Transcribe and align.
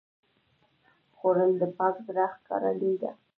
خوړل 1.17 1.51
د 1.61 1.63
پاک 1.77 1.95
زړه 2.07 2.25
ښکارندویي 2.35 2.95
ده 3.01 3.11